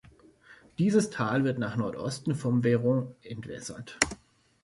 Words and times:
Dieses 0.79 1.11
Tal 1.11 1.43
wird 1.43 1.59
nach 1.59 1.75
Nordosten 1.77 2.33
vom 2.33 2.63
Veyron 2.63 3.13
entwässert. 3.21 3.99